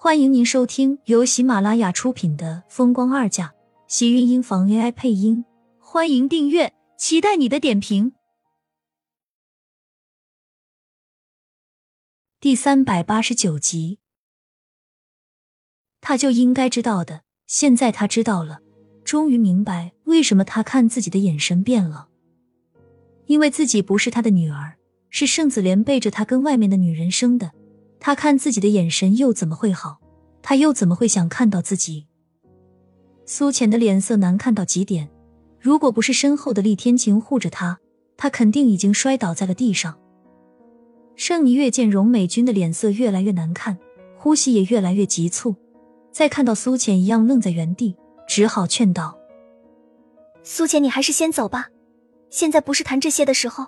[0.00, 3.46] 欢迎您收听由喜马拉雅出品的《风光二嫁》，
[3.88, 5.44] 喜运音房 AI 配音。
[5.80, 8.12] 欢迎订阅，期待你的点评。
[12.38, 13.98] 第三百八十九集，
[16.00, 17.22] 他就应该知道的。
[17.48, 18.60] 现在他知道了，
[19.02, 22.08] 终于明白为什么他看自己的眼神变了。
[23.26, 24.78] 因为自己不是他的女儿，
[25.10, 27.50] 是盛子莲背着他跟外面的女人生的。
[28.00, 29.98] 他看自己的眼神又怎么会好？
[30.42, 32.06] 他又怎么会想看到自己？
[33.26, 35.10] 苏浅的脸色难看到极点，
[35.60, 37.78] 如果不是身后的厉天晴护着他，
[38.16, 39.98] 他肯定已经摔倒在了地上。
[41.16, 43.76] 盛尼月见荣美君的脸色越来越难看，
[44.16, 45.56] 呼吸也越来越急促，
[46.12, 49.18] 再看到苏浅一样愣在原地，只好劝道
[50.42, 51.68] ：“苏浅，你还是先走吧，
[52.30, 53.66] 现在不是谈这些的时候。”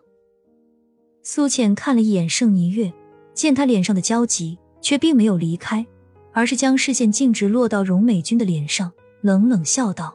[1.22, 2.92] 苏浅看了一眼盛尼月。
[3.40, 5.86] 见他脸上的焦急，却并没有离开，
[6.30, 10.14] 而是将视线径直落到荣美君的脸上，冷冷笑道：“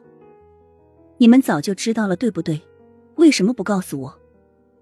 [1.18, 2.62] 你们早就知道了，对不对？
[3.16, 4.20] 为什么不告诉我？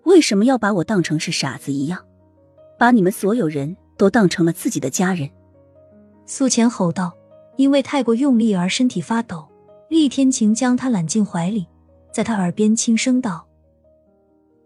[0.03, 2.03] 为什么要把我当成是傻子一样，
[2.77, 5.29] 把你们所有人都当成了自己的家人？”
[6.27, 7.13] 苏浅吼道，
[7.55, 9.47] 因为太过用力而身体发抖。
[9.87, 11.65] 厉天晴将他揽进怀里，
[12.11, 13.47] 在他耳边轻声道：“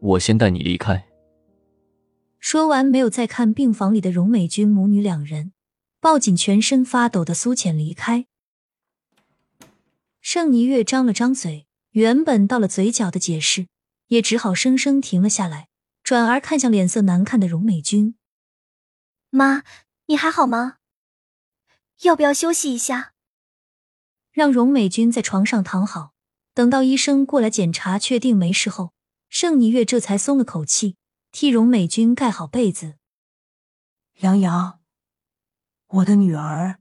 [0.01, 1.03] 我先带你离开。”
[2.39, 5.53] 说完，没有再看病房里的荣美君母女两人，
[5.99, 8.27] 抱紧全身发抖的苏浅离开。
[10.21, 13.67] 盛尼月张了张嘴，原本到了嘴角的解释，
[14.07, 15.69] 也只好生生停了下来，
[16.03, 18.15] 转而看向脸色难看的荣美君
[19.31, 19.63] ：“妈，
[20.07, 20.75] 你还好吗？
[22.03, 23.13] 要不要休息一下？”
[24.31, 26.11] 让荣美君在床上躺好，
[26.53, 28.93] 等到医生过来检查，确定没事后，
[29.29, 30.96] 盛尼月这才松了口气。
[31.39, 32.95] 替荣美君盖好被子。
[34.21, 34.79] 杨洋，
[35.85, 36.79] 我的女儿。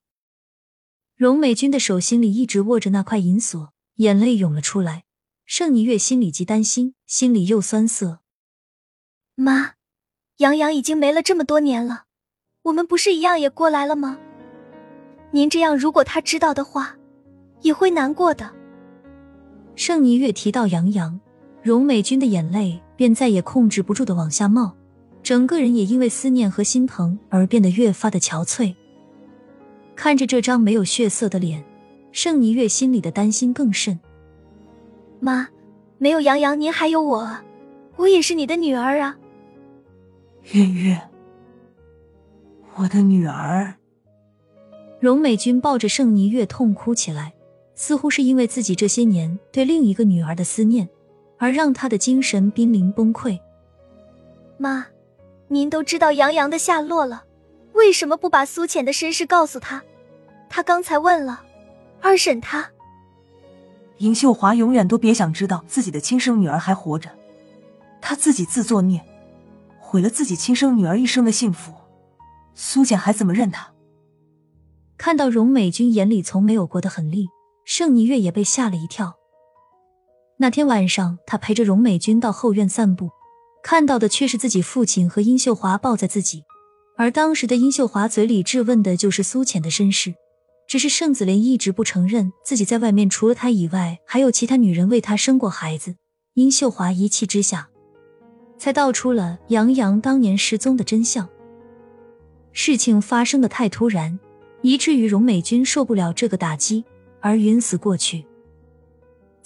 [1.14, 5.04] 荣美君的手心里一直握着那块银锁，眼泪涌了出来。
[5.44, 8.20] 盛霓月心里既担心，心里又酸涩。
[9.34, 9.74] 妈，
[10.38, 12.04] 杨洋已经没了这么多年了，
[12.62, 14.18] 我们不是一样也过来了吗？
[15.32, 16.96] 您这样，如果他知道的话，
[17.60, 18.50] 也会难过的。
[19.74, 21.20] 盛霓月提到杨洋，
[21.62, 22.82] 荣美君的眼泪。
[22.96, 24.72] 便再也控制不住的往下冒，
[25.22, 28.74] 整个人也因为思念和心疼而变得越发的憔悴。
[29.94, 31.64] 看着这张没有血色的脸，
[32.12, 33.98] 盛霓月心里的担心更甚。
[35.20, 35.48] 妈，
[35.98, 37.38] 没有杨洋，您还有我，
[37.96, 39.16] 我也是你的女儿啊。
[40.52, 41.00] 月月，
[42.74, 43.74] 我的女儿。
[45.00, 47.34] 荣美君抱着盛霓月痛哭起来，
[47.74, 50.88] 似乎是因为自己这些年对另一个女儿的思念。
[51.38, 53.38] 而让他的精神濒临崩溃。
[54.58, 54.86] 妈，
[55.48, 57.24] 您都知道杨洋的下落了，
[57.72, 59.82] 为什么不把苏浅的身世告诉他？
[60.48, 61.42] 他刚才问了，
[62.00, 62.70] 二婶他。
[63.98, 67.10] 尹秀华永远都别想知道自己的亲生女儿还活着，
[68.00, 69.02] 她自己自作孽，
[69.80, 71.72] 毁了自己亲生女儿一生的幸福。
[72.54, 73.72] 苏浅还怎么认她？
[74.98, 77.28] 看到荣美君眼里从没有过的狠厉，
[77.64, 79.16] 盛霓月也被吓了一跳。
[80.38, 83.08] 那天晚上，他陪着荣美君到后院散步，
[83.62, 86.44] 看到的却是自己父亲和殷秀华抱在自己，
[86.98, 90.14] 而当时的殷秀华嘴里质问的就是苏浅的身世。
[90.68, 95.94] 只是盛子莲一直不承认自己在外面除了他以外还有其他女人为他生过孩子。
[96.34, 97.70] 殷秀华一气之下，
[98.58, 101.26] 才道出了杨洋当年失踪的真相。
[102.52, 104.18] 事情发生的太突然，
[104.60, 106.84] 以至于荣美君受不了这个打击
[107.20, 108.26] 而晕死过去。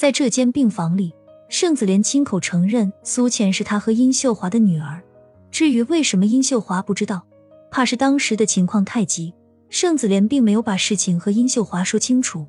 [0.00, 1.14] 在这间病房里，
[1.50, 4.98] 盛子莲亲口承认苏浅是他和殷秀华的女儿。
[5.50, 7.22] 至于为什么殷秀华不知道，
[7.70, 9.34] 怕是当时的情况太急，
[9.68, 12.46] 盛子莲并没有把事情和殷秀华说清楚。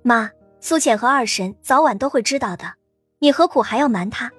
[0.00, 2.64] 妈，苏浅和二婶早晚都会知道的，
[3.18, 4.32] 你何苦还要瞒他？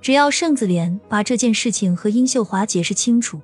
[0.00, 3.40] 只要盛子莲把这件事情和殷秀华解释清楚，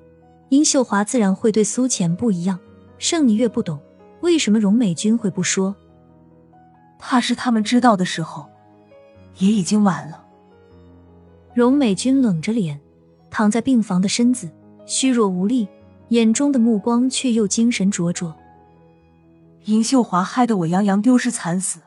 [0.47, 2.57] 殷秀华自然会对苏浅不一样。
[2.97, 3.77] 盛你越不懂，
[4.21, 5.75] 为什么荣美君会不说？
[6.99, 8.49] 怕是他们知道的时候，
[9.37, 10.25] 也已经晚了。
[11.53, 12.81] 荣美君冷着脸，
[13.29, 14.49] 躺在病房的身子
[14.85, 15.67] 虚弱无力，
[16.09, 18.35] 眼中的目光却又精神灼灼。
[19.65, 21.79] 尹秀华害得我杨洋丢失惨死，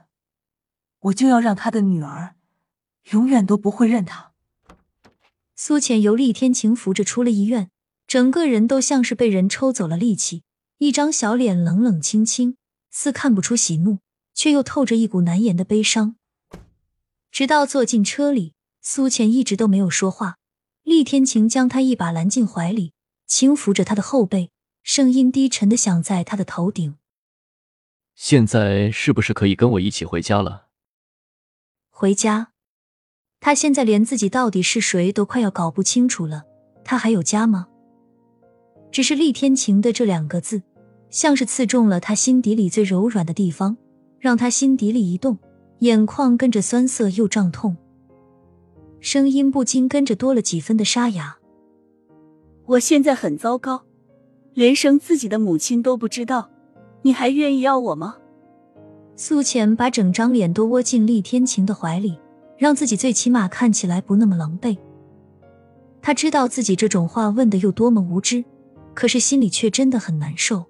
[1.00, 2.34] 我就要让他的女儿
[3.10, 4.32] 永远都不会认他。
[5.54, 7.70] 苏浅由厉天晴扶着出了医院，
[8.06, 10.42] 整个人都像是被人抽走了力气，
[10.78, 12.56] 一张小脸冷冷清清，
[12.90, 13.98] 似看不出喜怒。
[14.38, 16.14] 却又透着一股难言的悲伤。
[17.32, 20.36] 直到坐进车里，苏浅一直都没有说话。
[20.84, 22.92] 厉天晴将他一把揽进怀里，
[23.26, 24.52] 轻抚着他的后背，
[24.84, 26.94] 声音低沉的响在他的头顶。
[28.14, 30.68] 现在是不是可以跟我一起回家了？
[31.90, 32.52] 回家？
[33.40, 36.44] 他现在连自己到底是谁都快要搞不清楚了。
[36.84, 37.66] 他还有家吗？
[38.92, 40.62] 只是厉天晴的这两个字，
[41.10, 43.76] 像是刺中了他心底里最柔软的地方，
[44.18, 45.38] 让他心底里一动，
[45.80, 47.76] 眼眶跟着酸涩又胀痛，
[49.00, 51.38] 声音不禁跟着多了几分的沙哑。
[52.66, 53.82] 我现在很糟糕，
[54.54, 56.50] 连生自己的母亲都不知道，
[57.02, 58.16] 你还愿意要我吗？
[59.16, 62.18] 苏浅把整张脸都窝进厉天晴的怀里，
[62.56, 64.76] 让自己最起码看起来不那么狼狈。
[66.00, 68.44] 他知道自己这种话问的有多么无知。
[68.94, 70.66] 可是心里却真的很难受。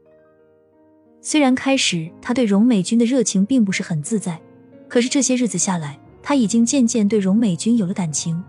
[1.20, 4.40] 虽然开始他对荣美君的热情并不是很自在，
[4.88, 8.42] 可是这些日子下来，他已经渐渐对荣美君有了感情。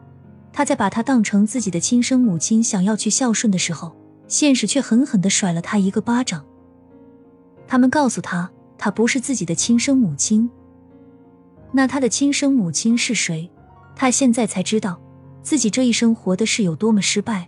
[0.52, 3.96] 他在把她当成自己的亲生母亲，想要去孝顺的时候，
[4.28, 6.44] 现实却狠狠的甩了他一个巴掌。
[7.68, 10.50] 他们告诉他，她不是自己的亲生母亲。
[11.72, 13.50] 那他的亲生母亲是谁？
[13.96, 15.00] 他现在才知道，
[15.44, 17.48] 自己这一生活的是有多么失败。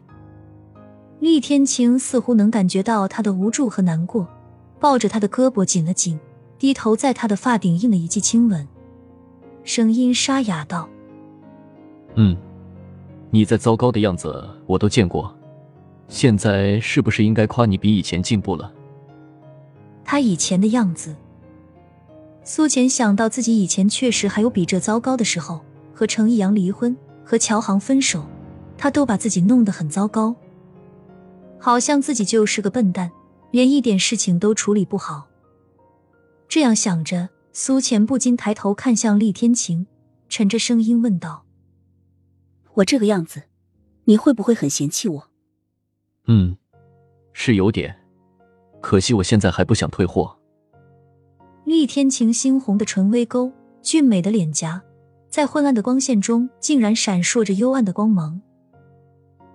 [1.20, 4.28] 厉天晴似乎能感觉到他的无助和难过，
[4.82, 6.20] 抱着他的胳膊紧了紧，
[6.58, 8.68] 低头在他的发顶印了一记亲吻，
[9.64, 10.90] 声音沙哑道
[12.16, 12.36] ：“嗯，
[13.30, 15.32] 你在糟糕的样子我都见过，
[16.08, 18.74] 现在是不是应该夸你比以前进步了？”
[20.04, 21.16] 他以前的样子，
[22.44, 25.62] 苏浅想到自己以前确实还有比这糟糕的时候，
[25.94, 28.26] 和程逸阳离婚，和乔航分手，
[28.80, 30.36] 他都把自己弄得很糟糕。
[31.60, 33.12] 好像自己就是个笨蛋，
[33.52, 35.28] 连一点事情都处理不好。
[36.48, 39.86] 这样想着，苏浅不禁抬头看向厉天晴，
[40.28, 41.46] 沉着声音问道
[42.76, 43.44] ：“我这个样子，
[44.06, 45.30] 你会不会很嫌弃我
[46.28, 46.58] ？”“嗯，
[47.34, 47.96] 是有点，
[48.82, 50.38] 可惜我现在还不想退货。”
[51.66, 53.52] 厉天晴猩红的唇微勾，
[53.82, 54.82] 俊美的脸颊
[55.30, 58.42] 在昏暗的光线中竟然闪烁着幽暗的光芒。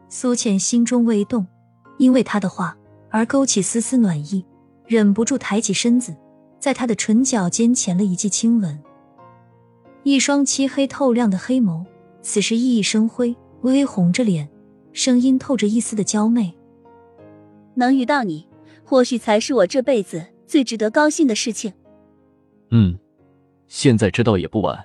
[0.08, 1.46] 苏浅心中微动。
[1.98, 2.76] 因为他的话
[3.17, 4.45] 而勾起丝丝暖意，
[4.85, 6.15] 忍不住抬起身子，
[6.61, 8.79] 在他的唇角间前了一记亲吻。
[10.03, 11.83] 一双漆黑透亮的黑眸，
[12.21, 14.47] 此时熠熠生辉，微微红着脸，
[14.93, 16.55] 声音透着一丝的娇媚。
[17.77, 18.47] 能遇到你，
[18.85, 21.73] 或许才是我这辈子最值得高兴的事情。
[22.71, 22.99] 嗯，
[23.67, 24.85] 现在知道也不晚。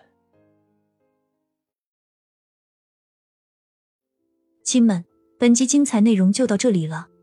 [4.64, 5.04] 亲们。
[5.38, 7.10] 本集精彩内容就到这里了，